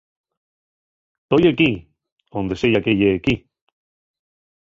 [1.29, 1.69] Toi equí,
[2.39, 3.35] onde seya que ye equí.